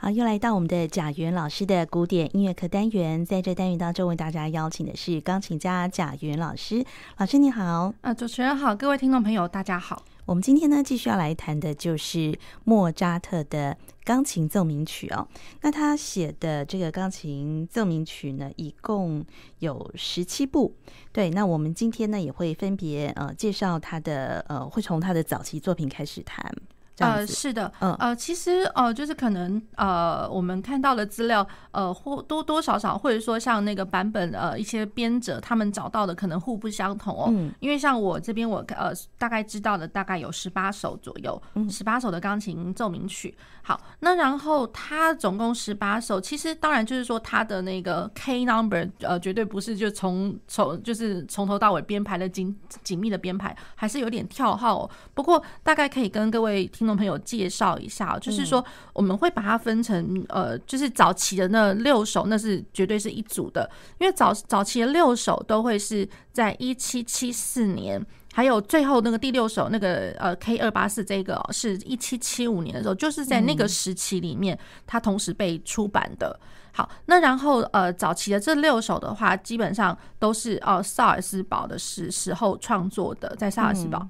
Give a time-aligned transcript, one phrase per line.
[0.00, 6.84] 好，又来到我们的贾元老师的古典音乐课单元，在这单元当中为大家邀请的是钢琴家贾元老师。
[7.16, 10.04] 老师你好，呃，主持人好，各位听众朋友大家好。
[10.24, 15.26] 我们今天呢继续要来谈的就是莫扎特的钢琴奏鸣曲哦。
[15.62, 19.24] 那他写的这个钢琴奏鸣曲呢，一共
[19.58, 20.72] 有十七部。
[21.10, 26.54] 对，那我们今天呢也会分别呃介绍他的呃，会从他的早期作品开始谈。
[26.98, 37.28] 呃，是的，嗯，呃，其实呃，就是可能呃，我们看到的资料，呃，或多多少少，或者说像那个版本，呃，一些编者他们找到的可能互不相同哦。
[37.30, 43.36] 嗯，因为像我这边，我呃大概知道的大概有十八首左右，十八首的钢琴奏鸣曲。
[43.62, 54.90] 好，那然后它总共十八首，其实当然就是说它的那个 K number，呃，绝对不是就从从就是从头到尾编排的紧紧密的编排，还是有点跳号哦。
[55.14, 56.87] 不过大概可以跟各位听。
[56.96, 76.38] 朋友介绍一下，就是说我们会把它分成呃，就是早期的那六首，那是绝对是一组的，因为早早期的六首都会是在一七七四年，还有最后那个第六首那个呃 K 二八四这个是一七七五年的时候，就是在那个时期里面，它同时被出版的。
[76.72, 84.08] 好，那然后呃，早期的这六首的话，基本上都是呃萨尔斯堡的时时候创作的，在萨尔斯堡。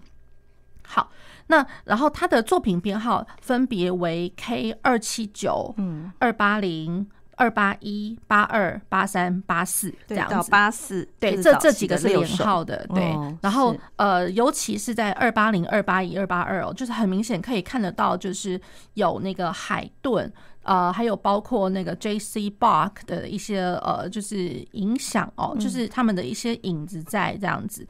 [0.86, 1.10] 好。
[1.48, 10.34] 那然后他的作品编号分别为 K 二七九、嗯，二八零、二八一、八二、八三、八四这样子。
[10.34, 13.16] 到八四，对，这这几个是连号的，对。
[13.40, 18.60] 然后呃，尤其是在二八零、二八一、二八二哦，就是很明显可以看得到，就是
[18.94, 20.30] 有那个海顿，
[20.64, 22.50] 呃，还有包括那个 J.C.
[22.60, 27.86] Bach 的一些呃，就是影响哦，就是他们的一些影子在这样子。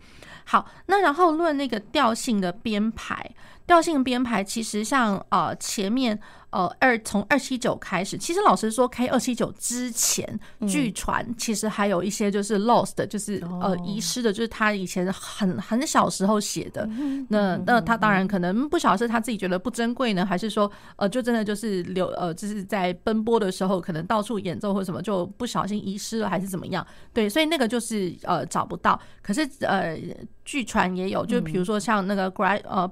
[0.51, 3.35] 好，那然后论那个调性的编排，
[3.69, 6.19] 调性编排其实像呃前面。
[6.51, 10.27] 呃，二从二七九开始，其实老实说，K 二七九之前，
[10.67, 16.89] 据传其实还有一些就是 lost，就是呃遗失的，就是他以前很很小时候写的。
[17.29, 26.85] 那那他当然可能不晓得是他自己觉得不珍贵呢，还是说呃就真的就是留呃就是在奔波的时候可能到处演奏或什么就不小心遗失了，还是怎么样？
[27.13, 28.99] 对，所以那个就是呃找不到。
[29.21, 29.99] 可是呃
[30.47, 32.91] 据传也有，就比如说像那个 Bright 呃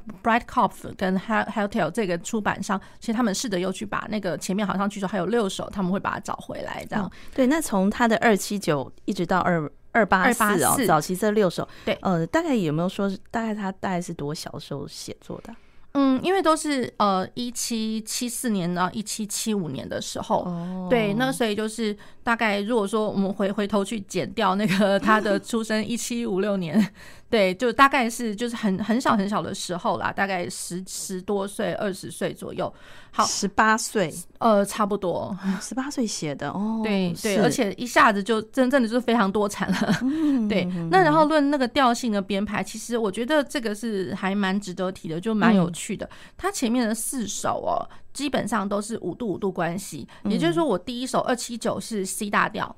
[0.97, 7.47] 跟 Haltell 这个出版商，其实他们试着又去把那个前面好像据说还有六首，他们会把它找回来，这样、哦、对。
[7.47, 15.55] 那从他的二七九一直到二二八四哦，早期这六首，对，呃，大概有没有说大概他大概是多小时候写作的？
[15.99, 26.93] 嗯，因为都是呃一七七四年到一七七五年的时候，哦、对，那所以就是大概如果说我们回回头去减掉那个 他的出生一七五六年。
[27.29, 32.73] 对，就大概是就是很很小很小的时候啦，大概十十多岁、二十岁左右。
[33.11, 36.83] 好，十八岁，呃，差不多，十八岁写的哦。
[36.85, 39.99] 对对，而且一下子就真正的就是非常多产了。
[40.03, 46.09] 嗯、 对，那然后论那个调性的编排，其实我觉得这个是还蛮值得提的，就蛮有趣的。
[46.37, 47.81] 它、嗯、前面的四首哦，
[48.13, 52.77] 基本上都是五度五度关系，也就是说，我第一首二七九是 C 大调。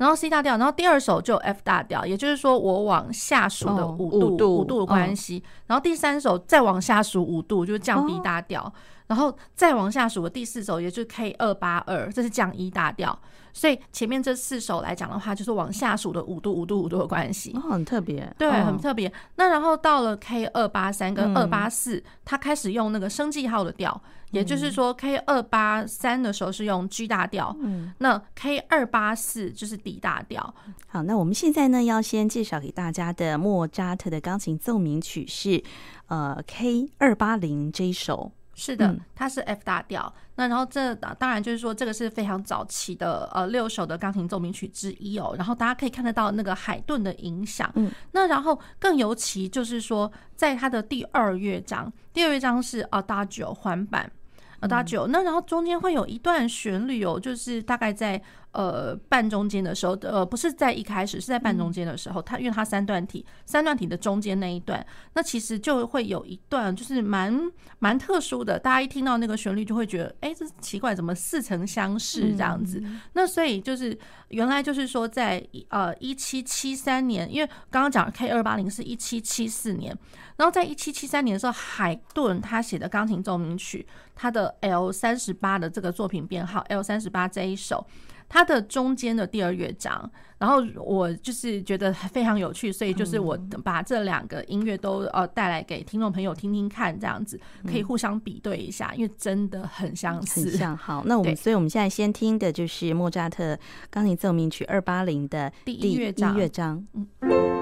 [0.00, 5.42] 然后 C 大调，然后第二首就 F 大调，也就是说我往下数的五度、哦、五度的关系。
[5.44, 8.62] 哦、然后第三首再往下数五度，就是降 B 大调。
[8.62, 8.72] 哦、
[9.08, 13.18] 然后再往下数的第四首，也就是 K 二八二，这是降 E 大调。
[13.52, 17.52] 所以前面这四首来讲的话，就是往下数的五度、五度、五度的关系。
[17.54, 19.12] 哦，很特别，对，很特别。
[19.36, 24.00] 那然后到了 K 二八三跟二八四，它开始用那个升记号的调。
[24.30, 30.54] 也就是说，K 二八三的时候是用 G 大调，嗯，那 K 二八四就是 D 大调。
[30.86, 35.60] 好，那我们现在呢要先介绍给大家的莫扎特的钢琴奏鸣曲是
[36.06, 38.30] 呃 K 二八零这一首。
[38.60, 40.12] 是的，它是 F 大调。
[40.14, 45.34] 嗯、那然后这当然就是说，这个是非常早期的呃六首的钢琴奏鸣曲之一哦。
[45.38, 47.72] 然后大家可以看得到那个海顿的影响。
[47.76, 54.12] 嗯，那然后更尤其就是说，在它的第二乐章，第二乐章是 Adagio 环板。
[54.60, 58.20] Adagio，那然后中间会有一段旋律哦，就是大概在
[58.52, 67.40] 呃半中间的时候，呃不是在一开始，是在半中间的时候，它因为它三段体，三段体的中间那一段，那其实就会有一段就是蛮
[67.78, 72.82] 蛮特殊的，大家一听到那个旋律就会觉得，哎，这奇怪，怎么似曾相识这样子？
[73.12, 73.96] 那所以就是
[74.28, 79.96] 原来就是说在呃一七七三年，因为刚刚讲 K 二八零是一七七四年。
[80.36, 87.86] 然后在一七七三年的时候，海顿他写的钢琴奏鸣曲，他的 L 三十八的这个作品编号 L 三十八这一首，
[88.30, 100.42] 它的中间的第二乐章，然后我就是觉得非常有趣，所以就是我把这两个音乐都呃带来给听众朋友听听看，这样子可以互相比对一下，因为真的很相似。
[100.42, 100.76] 很像。
[100.76, 103.58] 好，那我们所以我们现在先听的就是莫扎特
[103.90, 106.12] 钢琴奏鸣曲二八零的第一乐
[106.48, 106.86] 章。
[106.94, 107.59] 嗯。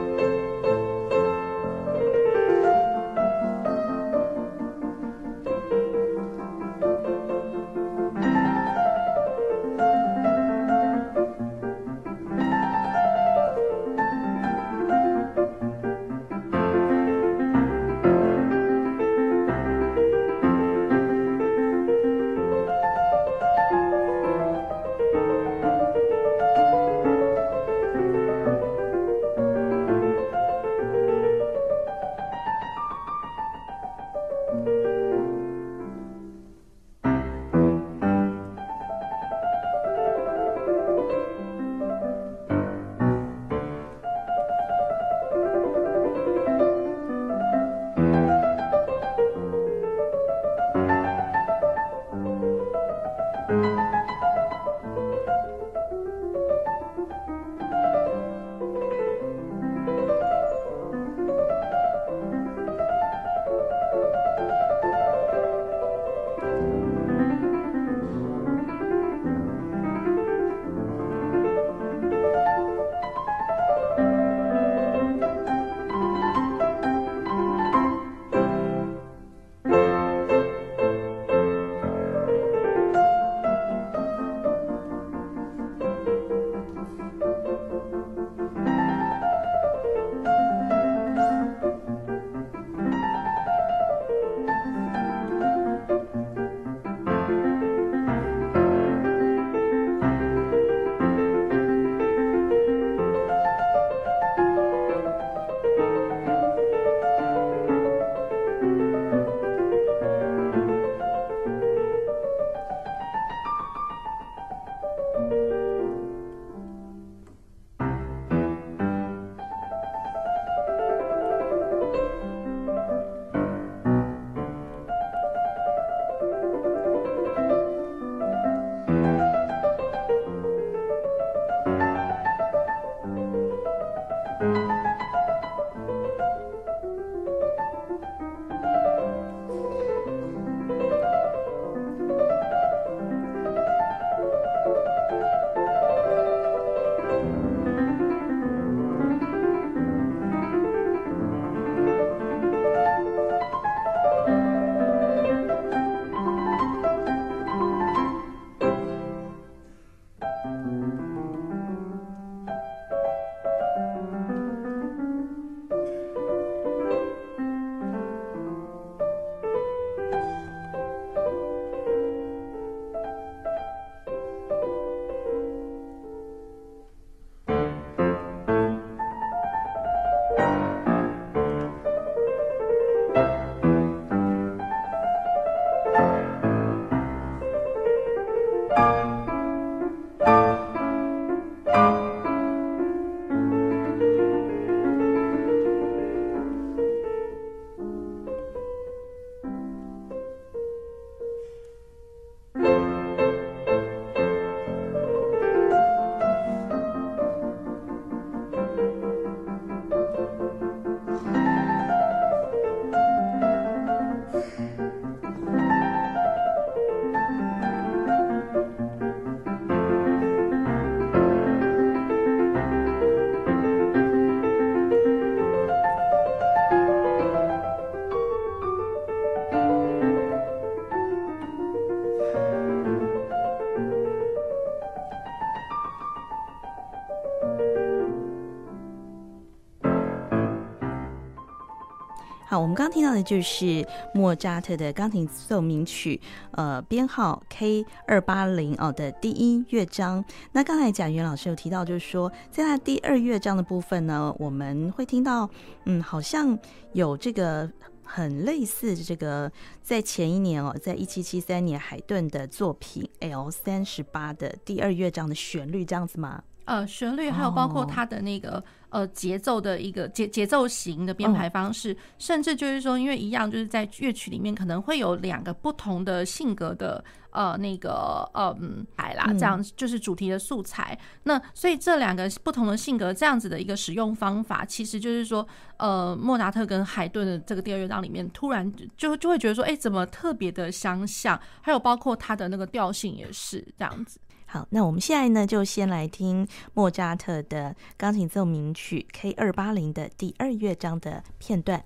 [242.60, 246.20] 我们刚听到的就是莫扎特的钢琴奏鸣曲，
[246.52, 250.24] 呃，编号 K 二八零哦的第一乐章。
[250.52, 255.48] 那刚才贾云老师有提到，就是说，在他第二乐章的部分呢，我们会听到，
[255.84, 256.58] 嗯，好像
[256.92, 257.70] 有这个
[258.02, 259.50] 很类似这个
[259.80, 266.42] 在前一年哦，在一七七三年海顿的作品 L 三十八的第二乐章的旋律，这样子吗？
[266.68, 268.62] 呃，旋律还有包括它的那个。
[268.90, 277.04] 呃节奏的一个节节奏型的编排方式，甚至就是说，因为一样就是在乐曲里面可能会有两个不同的性格的。
[277.30, 280.98] 呃，那个，嗯，牌啦，这样就是主题的素材。
[280.98, 285.46] 嗯、那所以这两个不同的性格，这样子的一个使用方法，其实就是说，
[285.76, 291.38] 呃，莫扎特跟海顿的这个第二乐章里面，突然就就会觉得说，哎、欸，怎么特别的相像？
[291.60, 294.18] 还有包括它的那个调性也是这样子。
[294.50, 301.84] 好，那我们现在呢，就先来听莫扎特的钢琴奏鸣曲 K 二八零的第二乐章的片段。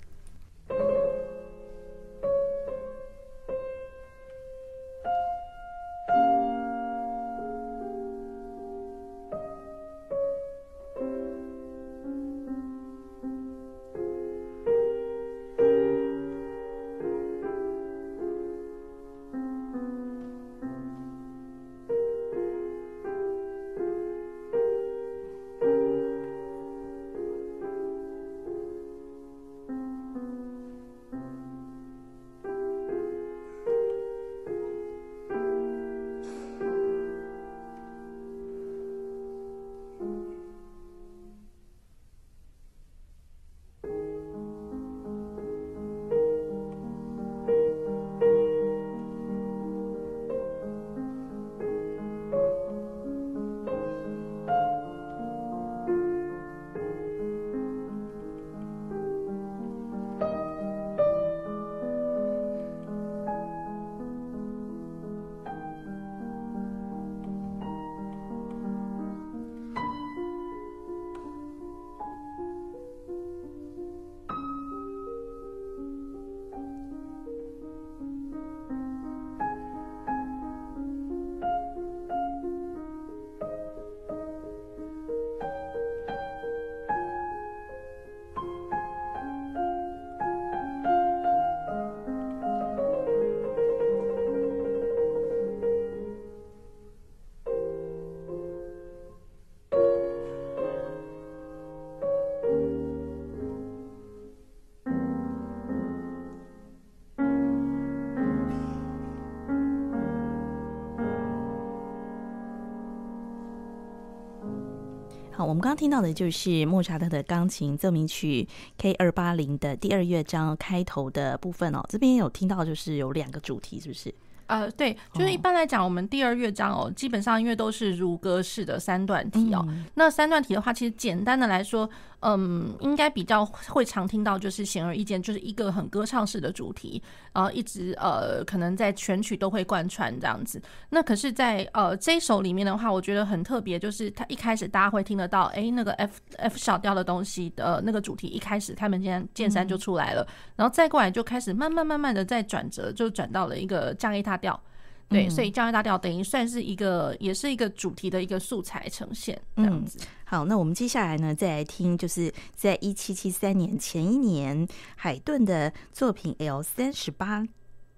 [115.53, 124.15] 我们刚刚听到的就是莫扎特的钢琴奏鸣曲 K 二八零的第二乐章开头的部分哦，这边有听到就是有两个主题，是不是？
[124.53, 131.89] 呃，对，就是一般来讲，我们第二乐章哦，基本上因为都是如歌式的三段体哦，那三段体的话，其实简单的来说。
[132.25, 140.63] 嗯，应该比较会常听到，就是显而易见，就是一个很歌唱式的主题，然后一直呃，可能在全曲都会贯穿这样子。
[140.91, 154.61] 那可是在，在呃这一首里面的话，我觉得很特别，就是它一开始大家会听得到，哎，那个 F F 小调的东西的那个主题，一开始开门见见山就出来了，然后再过来就开始慢慢慢慢的在转折，就转到了一个降 A 大调。
[155.09, 159.99] 对，所以降 A 大调等于算是一个，也是一个主题的一个素材呈现这样子。
[160.25, 167.47] 好，那我们接下来呢，再来听，就是在一七七三年前一年，海顿的作品 L 三十八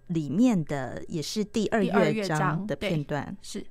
[0.08, 3.64] 里面的，也是第二乐章的片段，是。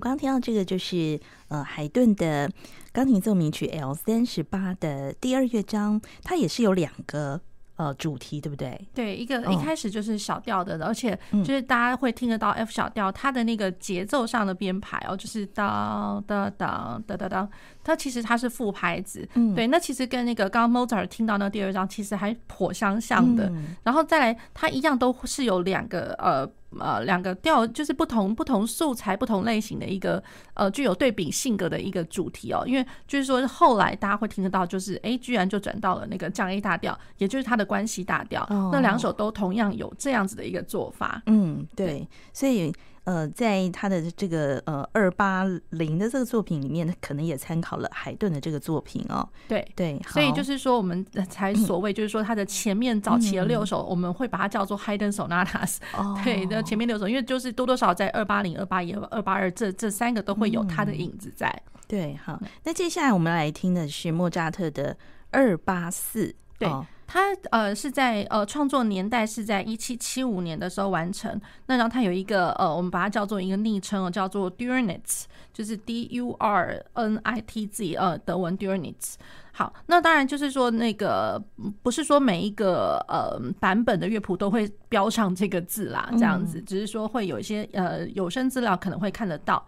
[0.00, 2.50] 听到这个就是呃海顿的
[2.92, 7.40] 钢琴奏鸣曲 L 三十八的第二乐章，它也是有两个
[7.76, 8.88] 呃主题，对不对？
[8.94, 17.50] 对，一个一开始就是小调的，哦、而且就是大家会听得到 F 小调，它的那个节奏上的编排哦，就是当当当当当当，
[17.84, 23.48] 它其实它是副拍子，嗯，对，那其实跟那个刚刚 Mozart 听到那第二章其实还颇相像的。
[23.50, 26.50] 嗯、然后再来，它一样都是有两个呃。
[26.80, 30.22] 呃两个调，就是不同不同素材、不同类型的一个
[30.54, 32.64] 呃具有对比性格的一个主题哦。
[32.66, 38.42] 因为就是说后来大家会听得到，就是哎，居然就转到了那个降 A 大调，也就是它的关系大调。
[38.50, 41.22] 哦、那两首都同样有这样子的一个做法。
[41.26, 42.72] 嗯，对，所以。
[43.06, 49.26] 呃，在他的这个呃二八零的这个作品里面，可能也参考了海顿的这个作品哦。
[49.46, 55.76] 对对，所以就是说，我们才所谓就是说，他的前面早期的六首，我们会把它叫做 Haydn Sonatas。
[55.96, 56.20] 哦。
[56.24, 61.62] 对，那前面六首，因为就是多多少少在二八零、二八一、二八二这这三个都会有他的影子在。
[61.86, 64.96] 对，好，那接下来我们来听的是莫扎特的
[65.30, 66.34] 二八四。
[66.58, 66.68] 对。
[67.06, 71.40] 他呃是在呃创作年代是在一七七五年的时候完成。
[71.66, 79.14] 那然后他有一个呃，我们把它叫做一个昵称哦，叫做 Durnitz，就是 D U R N I T Z，呃，德文 Durnitz。
[79.52, 81.42] 好，那当然就是说那个
[81.82, 89.66] 不是说每一个呃版本的乐谱都会标上这个字啦，这样子，只是说会有一些呃有声资料可能会看得到。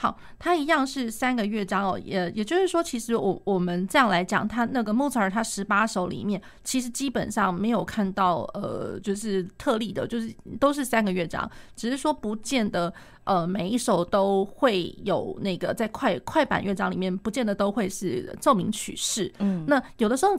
[0.00, 12.90] 好，它一样是三个乐章哦，也也就是说，其实我我们这样来讲，它那个莫扎尔他十八首里面，其实基本上没有看到呃，就是特例的，就是都是三个乐章，只是说不见得
[13.24, 19.30] 呃每一首都会有那个在快快板乐章里面，不见得都会是奏鸣曲式。
[19.38, 20.32] 嗯，那有的时候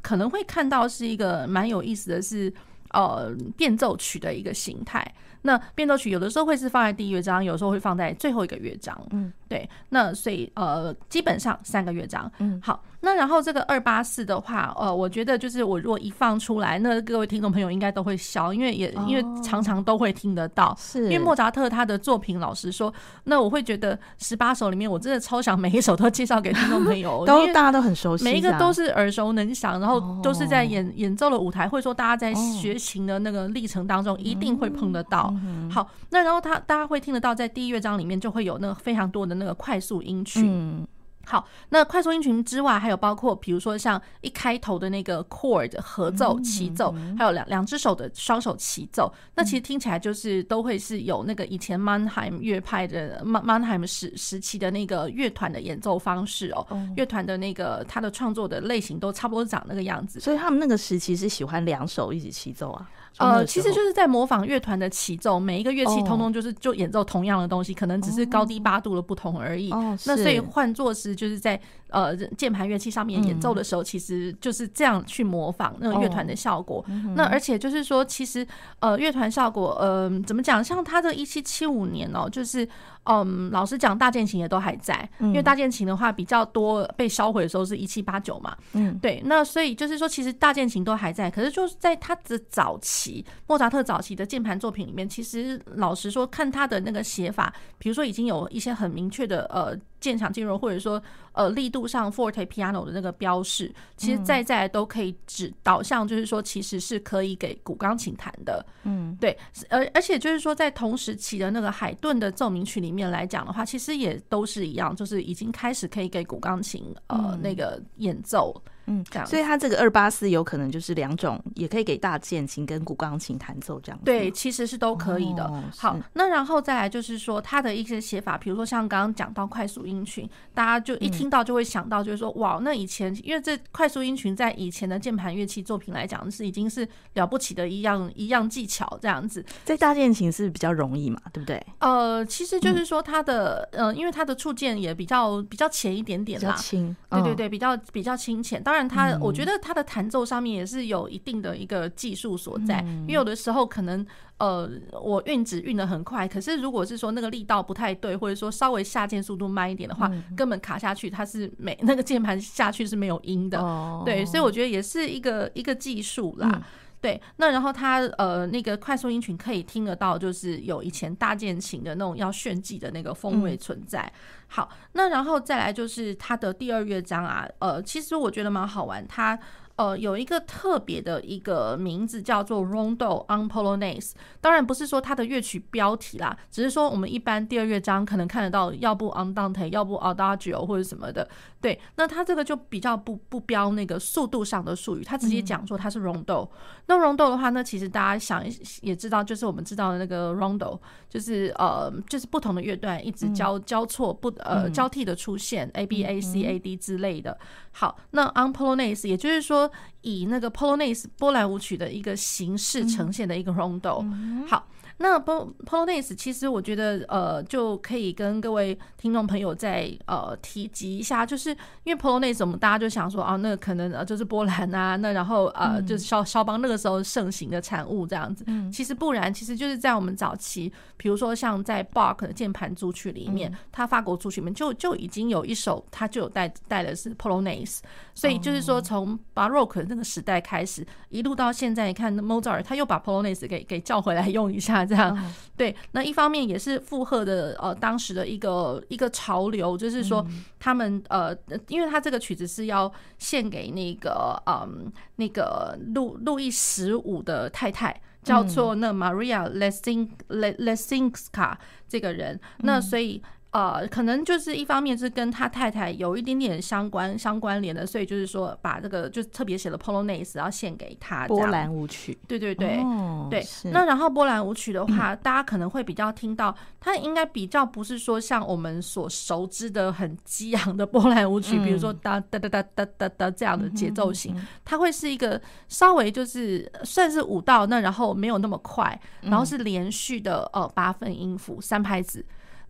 [0.00, 2.54] 可能会看到是一个蛮有意思的是
[2.90, 5.12] 呃变奏曲的一个形态。
[5.42, 8.98] 那变奏曲有的时候会是放在第一乐章，有时候会放在最后一个乐章。
[9.10, 9.68] 嗯，对。
[9.90, 12.30] 那所以呃，基本上三个乐章。
[12.38, 12.82] 嗯，好。
[13.00, 20.76] 那然后这个二八四的话，呃，我觉得就是我如果一放出来，那各位听众朋友应该都会笑，因为也因为常常都会听得到。
[20.76, 21.04] 是。
[21.04, 22.92] 因为莫扎特他的作品，老实说，
[23.24, 35.32] 那我会觉得十八首里面，我真的超想每一首都介绍给听众朋友， 都大家都很熟悉，每一个都是耳熟能详，然后都是在演演奏的舞台，或者说大家在学琴的那个历程当中一定会碰得到。
[35.70, 40.84] 好，那然后他大家会听得到，在第一乐章里面就会有那个非常多的那个快速音群。
[41.28, 56.66] 好，那快速音群之外，还有包括比如说像一开头的那个 chord 合奏齐奏，还有两两只手的双手齐奏，那其实听起来就是都会是有那个以前 Mannheim 乐派的 Mannheim 时时期的那个乐团的演奏方式哦，
[56.96, 62.88] 乐团的那个他的创作的类型都差不多长那个样子，所以他们那个时期是喜欢两手一起齐奏啊。
[63.18, 69.70] 呃，其实就是在模仿乐团的起奏，每一个乐器通通就是就演奏同样的东西，可能只是高低八度的不同而已。
[70.04, 76.84] 那所以换作是就是在呃键盘乐器上面演奏的时候，其实就是这样去模仿那个乐团的效果。
[77.14, 78.46] 那而且就是说，其实
[78.80, 80.62] 呃乐团效果，呃怎么讲？
[80.62, 82.68] 像他这一七七五年哦，就是。
[83.10, 99.74] 嗯，老实讲，大键琴也都还在，因为大键琴的话比较多被销毁的时候是一七八九嘛，嗯，对，那所以就是说，其实大键琴都还在，可是就是在他的早期，莫扎特早期的键盘作品里面，其实老实说，看他的那个写法，比如说已经有一些很明确的呃。
[100.00, 108.64] 渐强进入，或者说呃力度上 forte piano 的那个标示，其实在在都可以指导向，就是说其实是可以给古钢琴弹的。
[108.84, 109.36] 嗯，对，
[109.68, 118.54] 而而且就是说在同时期的那个海顿的奏鸣曲里面来讲的话，其实也都是一样，就是已经开始可以给古钢琴呃那个演奏。
[118.56, 118.72] 嗯，
[119.10, 124.00] 这样，所以它这个二八四有可能就是两种，也可以给大键琴跟古钢琴弹奏这样。
[124.04, 125.44] 对，其实是都可以的。
[125.44, 141.62] 哦、好，那然后再来就是说它的一些写法，比如说像刚刚讲到快速音群，大家就一听到就会想到，就是说、嗯、哇，那以前因为这快速音群在以前的键盘乐器作品来讲是已经是了不起的一样一样技巧这样子，在大键琴是比较容易嘛，对不对？
[141.80, 148.77] 呃，其实就是说它的、嗯、呃，因为它的触键也比较比较浅一点点啦，轻，对对对，比较比较轻浅，当然。
[148.78, 154.70] 但他，我觉得他的弹奏上面也是有一定的一个技术所在，因为有的时候可能，呃，
[155.02, 163.58] 我运指运的很快，可是如果是说那个力道不太对，或者说稍微下键速度慢一点的话，根本卡下去，它是没那个键盘下去是没有音的，
[164.04, 166.62] 对，所以我觉得也是一个一个技术啦。
[167.00, 174.00] 对，那然后他呃那个快速音群可以听得到，就是有以前大键琴的那种要炫技的那个风味存在。
[174.00, 174.12] 嗯、
[174.48, 179.38] 好，那然后再来就是他的第二乐章啊，呃，其实我觉得蛮好玩，他。
[179.78, 191.28] 呃，有一个特别的一个名字叫做 Rondo on Polonaise，当然不是说它的乐曲标题啦，只是说我们一般第二乐章可能看得到，要不 Andante，要不 Adagio 或者什么的。
[191.60, 196.48] 对，那它这个就比较不不标那个速度上的术语，它直接讲说它是 Rondo。
[196.86, 198.44] 那 Rondo 的话，那其实大家想
[198.80, 207.36] 也知道，就是我们知道的那个 Rondo，就是呃，就是不同的乐段一直交交错不呃交替的出现 A B A C A D 之类的。
[207.72, 209.70] 好，那 on Polonaise，也就是说
[210.02, 214.08] 以那个 Polonaise 波兰舞曲的一个形式呈现的一个 Rondo。
[214.46, 214.66] 好，
[214.98, 221.50] 那 Polonaise 其实我觉得呃就可以跟各位听众朋友再呃提及一下，就是
[221.84, 228.42] 因为 Polonaise 我们大家就想说啊，那可能呃就是波兰啊，那然后呃就是肖肖邦那个时候盛行的产物这样子。
[228.48, 237.78] 嗯，其实不然，其实就是在我们早期，比如说像在 Bach 的键盘组曲里面，他法国组曲里面就就已经有一首，他就有带带的是 Polonaise，
[238.16, 244.87] 所以就是说从 Baroque 那个时代开始，一路到现在，你看 Mozart 他又把 Polonaise 给给叫回来用一下。
[244.88, 245.16] 这样，
[245.56, 250.26] 对，那一方面也是附和的，呃，当时的一个一个潮流，就是说
[250.58, 251.36] 他们呃，
[251.68, 263.22] 因为他这个曲子是要献给那个嗯，那个路路易十五的太太，叫做那 Maria Lessing Lessingska 这个人，那所以。
[263.50, 271.26] 呃，可能就是一方面是跟他太太有一点点相关相关联的，所以就是说把这个就特别写了 Polonaise 然后献给他。
[271.26, 273.42] 波兰舞曲，对对对、哦、对。
[273.72, 292.22] 那然后波兰舞曲的话， 大家可能会比较听到，它应该比较不是说像我们所熟知的很激昂的波兰舞曲，比如说哒哒哒哒哒哒哒这样的节奏型，它会是一个稍微就是算是舞蹈，那然后没有那么快，然后是连续的呃八分音符三拍子。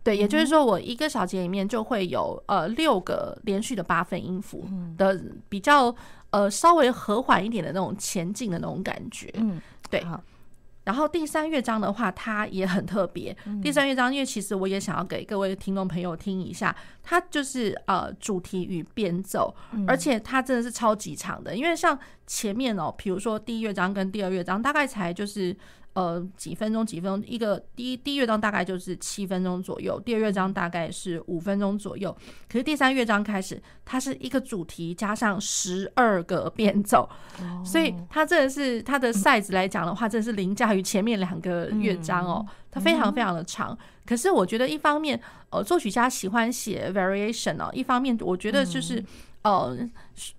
[0.09, 4.67] 对，也就是说，我一个小节里面就会有呃六个连续的八分音符
[4.97, 5.95] 的比较
[6.31, 9.31] 呃稍微和缓一点的那种前进的那种感觉。
[9.35, 10.03] 嗯，对。
[10.85, 13.35] 然后第三乐章的话，它也很特别。
[13.61, 19.53] 第三乐章，因为其实我也想要给各位听众朋友听一下，它就是呃主题与变奏，
[19.87, 21.55] 而且它真的是超级长的。
[21.55, 21.95] 因为像
[22.25, 25.55] 前面哦，比如说第一乐章跟第二乐章，大概才就是。
[25.93, 32.15] 呃，几分钟，几分钟，一个第一第一乐章大概就是七分钟左右，第二乐章大概是五分钟左右。
[32.47, 37.09] 可是第三乐章开始，它是一个主题加上十二个变奏，
[37.65, 42.45] 所以它真的是它的 size 来讲的话，真的是凌驾于前面两个乐章哦。
[42.71, 43.77] 它非常非常的长。
[44.05, 49.03] 可是我觉得一方面，呃，作曲家喜欢写 variation 哦，一方面我觉得就是
[49.41, 49.75] 呃，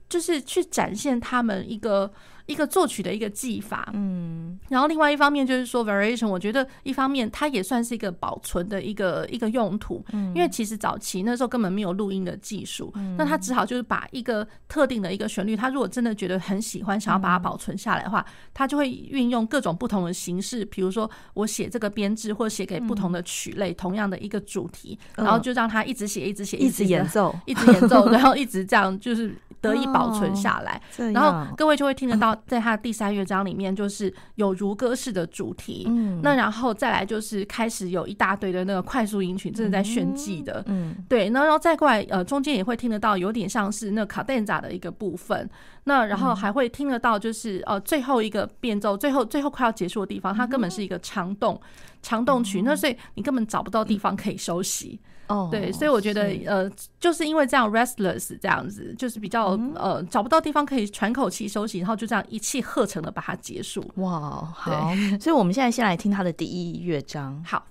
[0.09, 2.11] 就是去展现他们一个。
[2.51, 30.81] 一个作曲的一个技法，嗯，然后另外一方面就是说 variation，我觉得一方面它也算是一个保存的一个一个用途，嗯，因为其实早期那时候根本没有录音的技术，嗯，那他只好就是把一个特定的一个旋律，他如果真的觉得很喜欢，想要把它保存下来的话，他就会运用各种不同的形式，比如说我写这个编制，或者写给不同的曲类，同样的一个主题，然后就让他一直写，一直写，一直演奏，一直演奏，然后一直这样就是得以保存下来，
[31.13, 32.35] 然后各位就会听得到。
[32.47, 45.49] 在他的第三乐章里面，就是有如歌式的主题，嗯，那然后再来就是开始有一大堆的那个快速音群，真的在炫技的，嗯，对，那然后再过来，呃，中间也会听得到有点像是那卡顿扎的一个部分，
[45.85, 51.61] 那然后还会听得到就是呃最后一个变奏，最后最后快要结束的地方，它根本是一个长动
[52.03, 55.01] 长动曲，那所以你根本找不到地方可以休息。
[55.31, 63.81] 哦，对，所以我觉得，呃，就是因为这样 restless 这样子，就是比较呃找不到地方可以喘口气休息，然后就这样一气呵成的把它结束。
[63.97, 67.43] 哇，好，所以我们现在先来听他的第一乐章。
[67.47, 67.65] 好。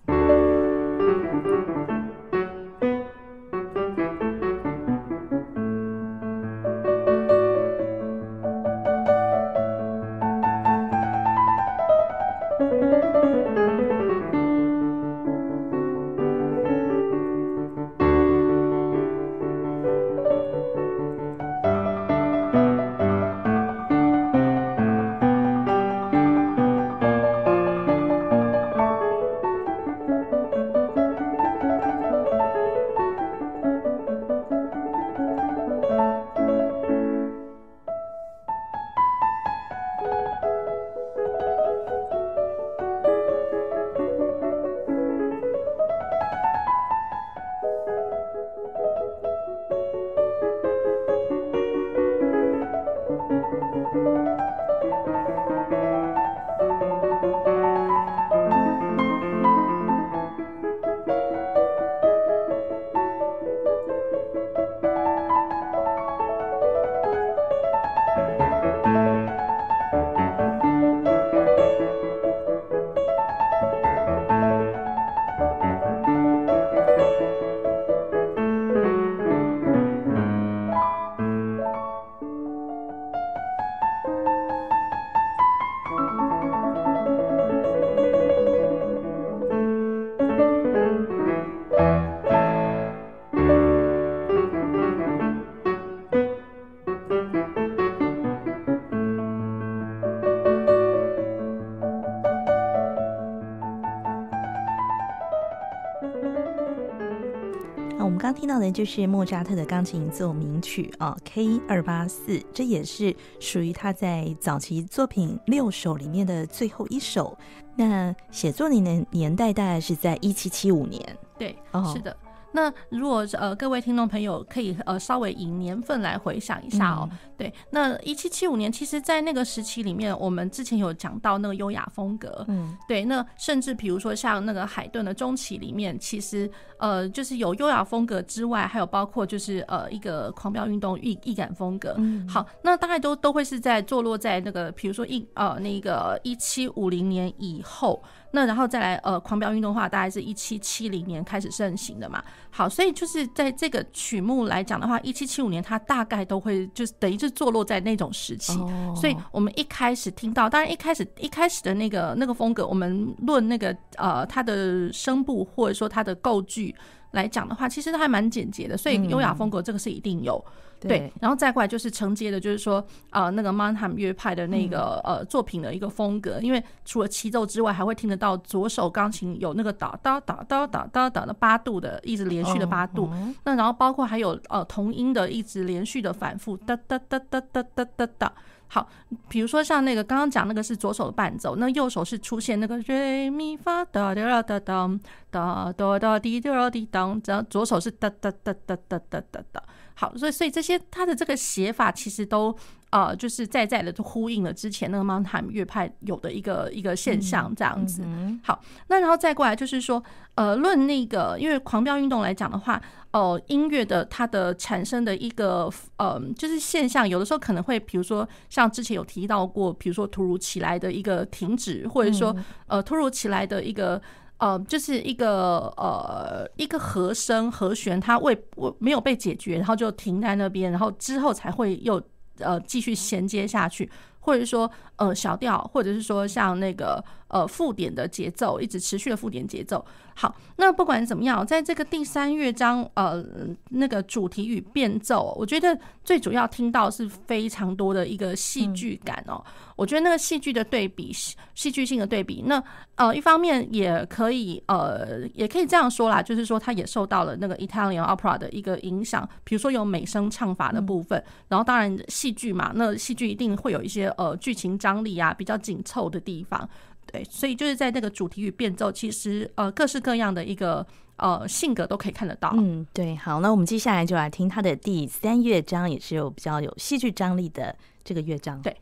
[108.60, 117.38] 到的就是莫扎特的钢琴奏鸣曲啊，K 二八四，这也是属于他在早期作品六首里面的最后一首。
[117.78, 122.16] 那写作的年年代大概是在一七七五年，对，哦，是的。
[122.52, 148.02] 那如果呃各位听众朋友可以呃稍微以年份来回想一下哦，嗯、对，那一七七五年，其实，在那个时期里面，我们之前有讲到那个优雅风格，嗯，对，那甚至比如说像那个海顿的中期里面，其实呃就是有优雅风格之外，还有包括就是呃一个狂飙运动易易感风格，嗯，好，那大概都都会是在坐落在那个比如说一呃那个一七五零年以后。
[148.32, 152.24] 那然后再来，呃，狂飙运动的话，大概是一七七零年开始盛行的嘛。
[152.52, 158.54] 好，所以就是在这个曲目来讲的话，一七七五年它大概都会就是等于是坐落在那种时期。
[158.96, 166.76] 所以我们一开始听到，当然一开始一开始的那个那个风格，我们论那个呃它的声部或者说它的构句
[167.12, 168.78] 来讲的话，其实都还蛮简洁的。
[168.78, 170.44] 所以优雅风格这个是一定有。
[170.80, 183.10] 对，对，然后再过来就是承接的，就是说，呃，那个曼海姆乐派的那个呃作品的一个风格，因为除了齐奏之外，还会听得到左手钢琴有那个哒哒哒哒哒哒哒的八度的一直连续的八度，
[183.44, 188.34] 那然后包括还有呃同音的一直连续的反复哒哒哒哒哒哒哒哒。
[188.72, 188.88] 好，
[189.28, 194.88] 比如说像那个刚刚讲那个是左手的伴奏，那右手是出现那个瑞咪发哒哒哒哒
[195.32, 199.64] 哒哒哒滴哒滴当，然后左手是哒哒哒哒哒哒哒哒。
[199.96, 202.56] 好，所以所以这些它的这个写法其实都
[202.92, 208.04] 呃就是在在的呼应了之前那个 Mountain 乐派有的一个一个现象这样子。
[208.44, 210.04] 好，那然后再过来就是说
[210.36, 222.36] 呃论那个因为狂飙运动来讲的话，哦、呃、音乐的它的产生的一个呃就是现象，有的时候可能会比如说像之前有提到过，比如说突如其来的一个停止，或者说
[222.68, 224.02] 呃突如其来的一个。
[224.40, 232.02] 呃，就是一个呃一个和声和弦，它未我没有被解决，然后就停在那边，然后之后才会又
[232.40, 237.04] 呃继续衔接下去，或者说呃小调，或者是说像那个。
[237.30, 239.84] 呃，附点的节奏一直持续的附点节奏。
[240.16, 243.24] 好，那不管怎么样，在这个第三乐章，呃，
[243.70, 249.42] 那个主题与变奏，我觉得最主要听到是非常多的一个戏剧感哦。
[249.78, 251.14] 我觉得那个戏剧的对比，
[251.56, 252.62] 戏剧性的对比，那
[252.96, 266.70] 呃，一方面也可以，呃，也可以这样说啦，就是说它也受到了那个 Italian opera 的一个影响，比如说有美声唱法的部分，然后当然戏剧嘛，那戏剧一定会有一些呃剧情张力啊，比较紧凑的地方。
[267.12, 270.86] 对，所以就是在那个主题与变奏，其实呃各式各样的一个
[271.18, 272.54] 呃性格都可以看得到。
[272.56, 278.62] 嗯，对，好，那我们接下来就来听他的第三乐章，也是有比较有戏剧张力的这个乐章。
[278.62, 278.76] 对。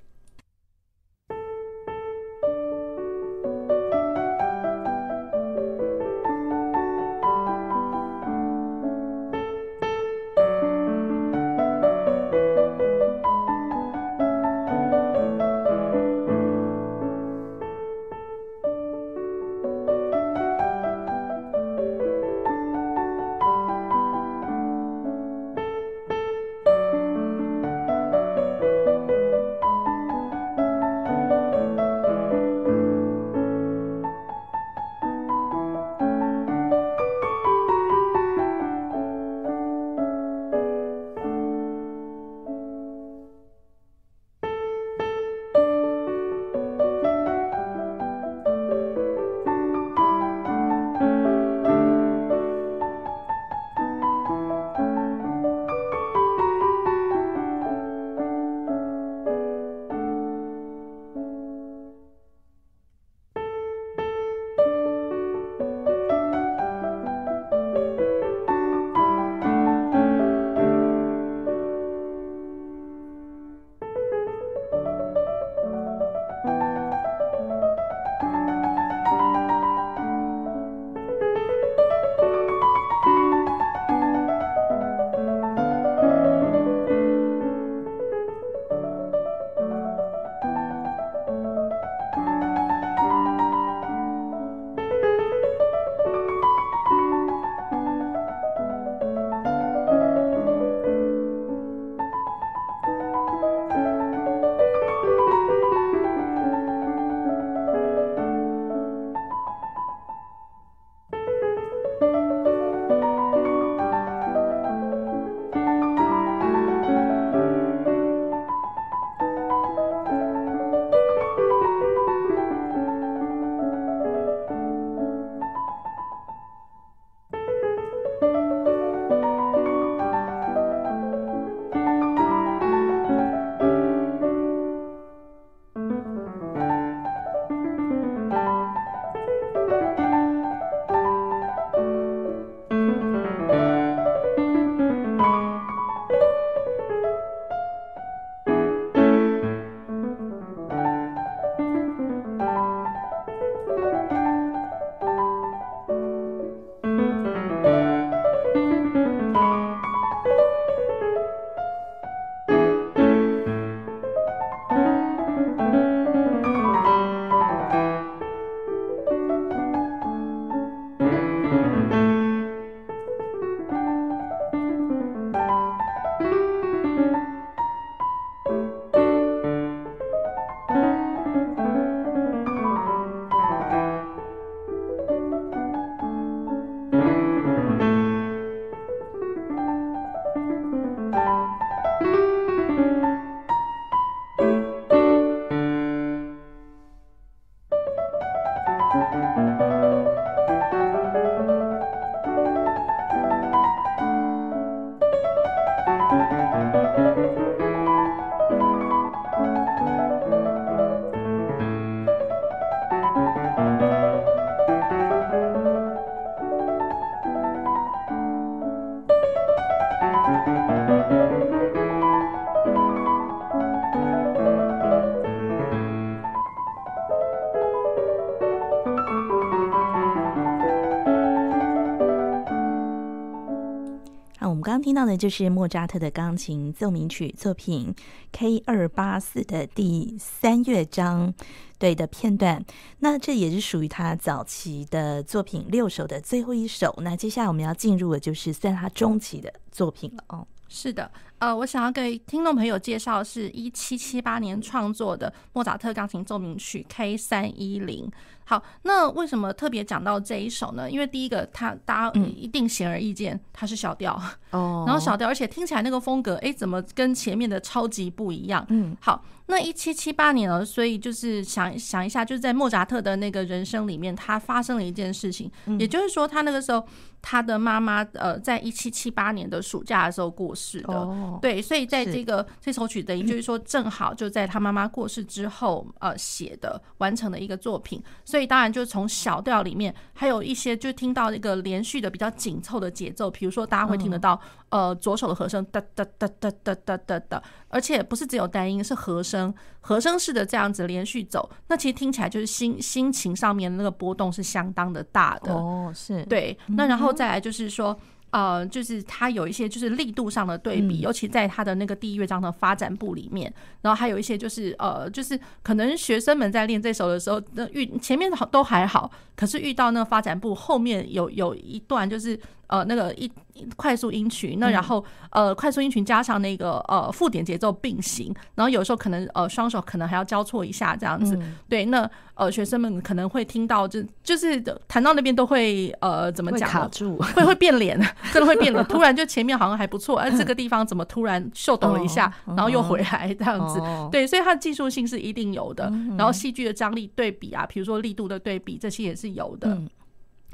[234.97, 237.93] 到的就是莫扎特的钢琴奏鸣曲作品
[238.31, 241.35] K 二八四的第三乐章
[241.77, 242.65] 对的片段。
[242.97, 246.97] 那这也是属于他早期的作品六首的最后一首。
[247.03, 250.47] 那接下来我们要进入的就是算他中期的作品了哦。
[250.67, 258.11] 是的，呃，我想要给听众朋友介绍是一七七八年创作的莫扎特钢琴奏鸣曲 K 三一零。
[258.43, 260.89] 好，那为什么特别讲到这一首呢？
[260.89, 264.13] 因为第一个，它大家一定显而易见，它是小调
[264.51, 268.65] 哦，然后小调，而且听起来那个风格，哎，怎么跟前面的超级不一样？
[268.69, 276.81] 嗯，好，那一七七八年了，所以就是想想一下，就是在莫扎特的那个人生里面，他发生了一件事情，也就是说，他那个时候
[277.21, 288.47] 他的妈妈呃，在一七七八年的暑假的时候过世的，哦，对，所以在这个这首曲等于就是说，正好就在他妈妈过世之后呃写的完成的一个作品，所以。
[288.47, 306.57] 当然，就是从小调里面，还有一些就听到一个连续的比较紧凑的节奏，比如说大家会听得到，呃，左手的和声哒哒哒哒哒哒哒哒，而且不是只有单音，是和声，和声式的这样子连续走，那其实听起来就是心心情上面那个波动是相当的大的哦，是对。
[306.67, 307.99] 那然后再来就是说。
[308.31, 322.39] 呃，就是它有一些就是力度上的对比，尤其在它的那个第一乐章的发展部里面，然后还有一些就是呃，就是可能学生们在练这首的时候，那遇前面好都还好，可是遇到那个发展部后面有有一段就是。
[322.67, 323.31] 呃，那个一
[323.75, 337.99] 快速音群，那然后呃，快速音群加上那个呃附点节奏并行，然后有时候可能呃双手可能还要交错一下这样子，嗯、对，那呃学生们可能会听到就就是弹到那边都会呃怎么讲卡住，会会变脸，
[338.31, 349.81] 真的会变脸，突然就前面好像还不错，而这个地方怎么突然秀抖了一下，然后又回来这样子，对，所以它的技术性是一定有的，然后戏剧的张力对比啊，比如说力度的对比，这些也是有的。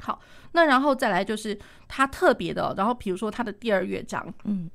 [0.04, 0.20] 好。
[0.52, 4.70] 那然后再来就是它特别的，然后比如说它的第二乐章，嗯，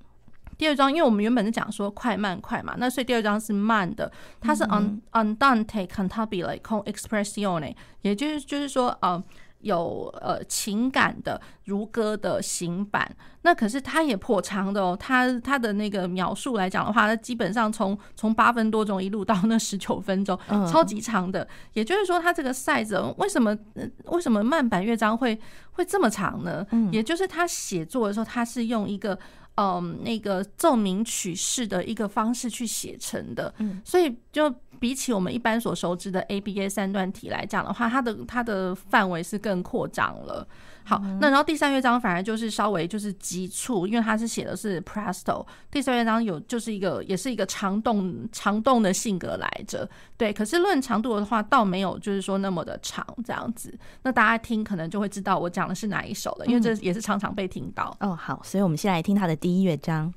[0.57, 4.11] 第二章，因为我们原本是讲说快慢快嘛，那所以第二章是慢的，
[4.41, 9.23] 它是 andante cantabile con expressione，也就是就是说，呃。
[9.61, 14.95] 有呃情感的如歌的行板，那可是它也颇长的哦。
[14.99, 20.37] 它它的那个描述来讲的话，它基本上从从八分多钟一路到那十九分钟，
[20.71, 21.47] 超级长的。
[21.73, 23.57] 也就是说，它这个 size 为什么
[24.05, 25.37] 为什么慢板乐章会
[25.71, 26.65] 会这么长呢？
[26.91, 29.19] 也就是他写作的时候，他是用一个
[29.55, 34.53] 嗯那个奏鸣曲式的一个方式去写成的，所以就。
[34.79, 40.47] 比起我们一般所熟知的 ABA 三段体来讲的话，它的它的范围是更扩张了。
[40.85, 45.45] 好，那然后第三乐章反而就是稍微就是急促，因为它是写的是 Presto。
[45.69, 50.33] 第三乐章有就是一个也是一个长动长动的性格来着，对。
[50.33, 53.77] 可是论长度的话，倒没有就是说那么的长这样子。
[54.01, 57.95] 那大家听可能就会知道我讲的是哪一首了，因为这也是常常被听到。
[57.99, 60.11] 哦，好，所以我们先来听它的第一乐章。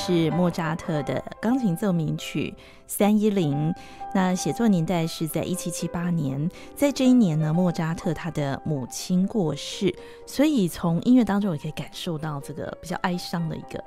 [0.00, 2.54] 是莫扎特的钢琴奏鸣曲
[2.86, 3.70] 三一零。
[4.14, 9.94] 那写作年代是在一七七八年，在这一年呢，莫扎特他的母亲过世，
[10.26, 13.84] 所以从音乐当中也可以感受到这个比较哀伤的一个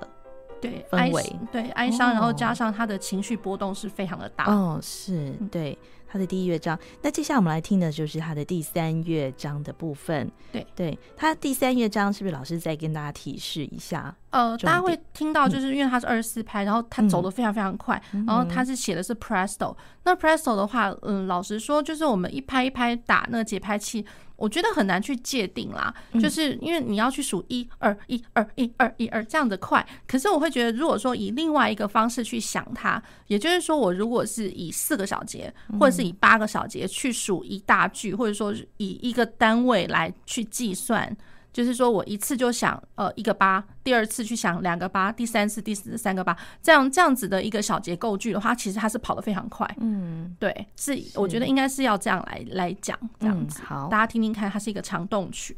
[0.61, 4.45] 对氛围，对哀伤，然后加上他的情绪波动是非常的大。
[4.53, 5.75] 哦，是对。
[6.13, 10.31] 他的第一乐章，那接下来我们来听的就是他的第三乐章的部分。
[10.51, 14.15] 对，对，他第三乐章是不是老师再跟大家提示一下？
[14.29, 19.75] 呃，大家会听到，就是因为它是二十四拍，嗯、然后它走的非常非常快，嗯、然后它是写的是 Presto。
[20.03, 24.05] 那 Presto 的话，嗯，老实说，就是我们一拍一拍打那个节拍器。
[24.35, 41.15] 我觉得很难去界定啦，就是因为你要去数一二一二一二一二这样的快，可是我会觉得，如果说以另外一个方式去想它，也就是说，我如果是以四个小节或者是以八个小节去数一大句，或者说以一个单位来去计算。
[41.51, 49.69] 就是说我一次就想呃一个八，第二次去想两个八，第三次、第四次三个八，这样这样子的一个小结构句的话，其实它是跑得非常快。
[49.79, 55.55] 嗯，对，是，我觉得应该是要这样来来讲，这样子，好，大家听听看，它是一个长动曲。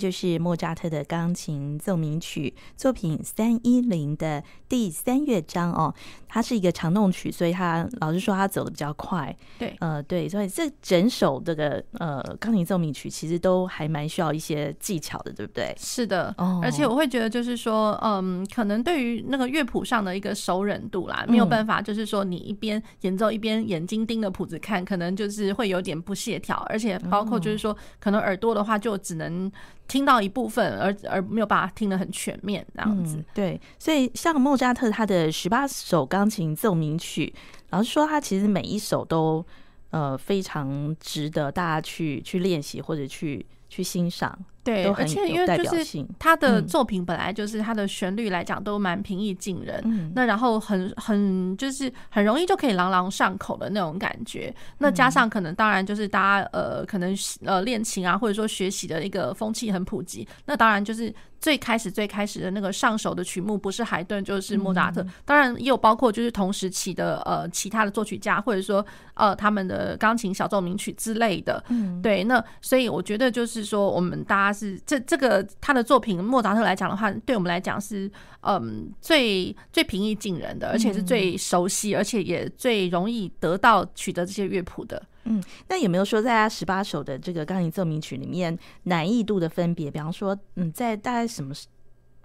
[0.00, 5.94] 就是莫扎特的钢琴奏鸣曲作品三一零的第三乐章哦，
[6.26, 9.36] 它是一个长动曲，所以它老实说它走的比较快。
[9.58, 15.74] 对，呃，对，所以这整首这个呃钢琴奏鸣曲其实都还蛮需要一些技巧的，对不对？
[15.78, 29.50] 是的，哦，而且我会觉得就是说，嗯，可能对于那个乐谱上的一个熟忍度啦，没有办法，就是说你一边演奏一边眼睛盯着谱子看，可能就是会有点不协调，而且包括就是说，可能耳朵的话就只能。
[29.90, 33.22] 听到一部分，而而没有办法听得很全面这样子。
[33.34, 37.34] 对，所以像莫扎特他的十八首钢琴奏鸣曲，
[37.70, 39.44] 老师说，他其实每一首都
[39.90, 44.38] 呃非常值得大家去去练习或者去去欣赏。
[44.62, 54.54] 对，而且因为就是他的作品本来就是他的旋律来讲都蛮平易近人，嗯、那然后很很就是很容易就可以朗朗上口的那种感觉。
[54.76, 68.84] 那加上可能当然就是大家呃可能呃练琴啊或者说学习的一个风气很普及，那当然就是最开始最开始的那个上手的曲目不是海顿就是莫扎特，当然也有包括就是同时期的呃其他的作曲家或者说
[69.14, 71.64] 呃他们的钢琴小奏鸣曲之类的。
[71.68, 74.49] 嗯，对，那所以我觉得就是说我们大家。
[74.52, 85.02] 是这这个他的作品，莫扎特来讲的话，对我们来讲是嗯最最平易近人的，而且是最熟悉，而且也最容易得到取得这些乐谱的。
[85.24, 89.90] 嗯，那有没有说在他十八首的这个钢琴奏鸣曲里面难易度的分别？
[89.90, 91.54] 比方说，嗯，在大概什么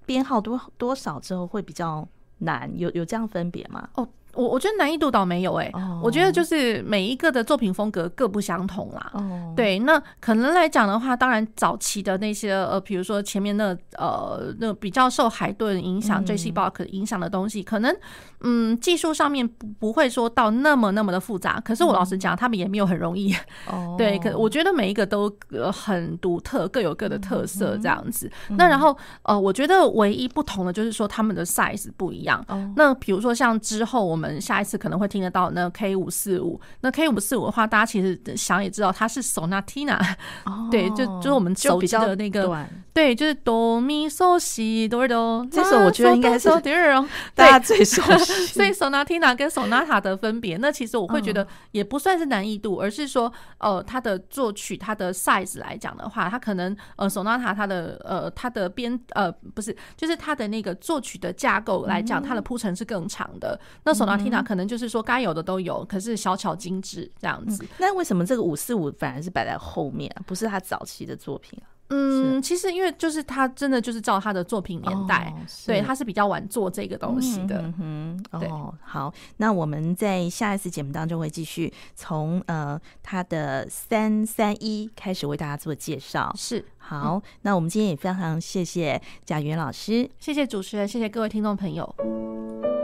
[0.05, 2.07] 编号多多少之后会比较
[2.39, 2.71] 难？
[2.77, 3.89] 有有这样分别吗？
[3.95, 4.07] 哦。
[4.35, 6.03] 我我觉得难易度倒没有哎、欸，oh.
[6.03, 9.11] 我觉得就是每一个的作品风格各不相同啦。
[9.13, 9.23] Oh.
[9.55, 16.51] 对，那可能来讲的话，当然早期的那些呃，比如说前面那呃那比较受海顿影响、J.C.
[16.51, 17.95] Bach 影响的东西，可能
[18.41, 21.57] 嗯技术上面不不会说到那么那么的复杂。
[21.61, 23.33] 可是我老实讲，他们也没有很容易。
[23.67, 23.95] Oh.
[23.97, 25.33] 对，可我觉得每一个都
[25.71, 28.29] 很独特，各有各的特色这样子。
[28.49, 28.57] Oh.
[28.57, 32.43] 那然后呃，我觉得唯一不同的就是说他们的 size 不一样。
[32.49, 32.59] Oh.
[32.75, 34.24] 那比如说像之后我们。
[34.39, 39.99] 下一次可能会听得到那 K 五四五，那 K 五四五的话，大家其实想也知道，它是 Sonatina，
[40.69, 46.49] 对，就就是我们熟悉的那个，对，就是哆咪嗦西哆哆，这首我觉得应该是
[47.35, 48.47] 大家最熟悉。
[48.53, 63.59] 所以 Sonatina 跟 Sonata 的分别，那其实我会觉得也不算是难易度，而是说，呃，它的作曲它的 size 来讲的话，它可能呃 Sonata 它的呃它的编呃不是，就是它的那个作曲的架构来讲，它的铺陈是更长的。
[63.83, 67.65] 那 Sonata 可能就是说该有的都有，可是小巧精致这样子。
[67.77, 70.23] 那为什么这个五四五反而是摆在后面啊？
[70.25, 71.73] 不是他早期的作品啊？
[71.89, 77.61] 嗯，其实因为就是他真的就是照他的作品年代，哦、对，他是比较晚做这个东西的。
[77.77, 86.33] 嗯哼，哦，好，那我们在下一次节目当中会继续从呃他的三三一开始为大家做介绍。
[86.35, 92.74] 是，好，那我们今天也非常谢谢贾元老师，谢谢主持人，谢谢各位听众朋友。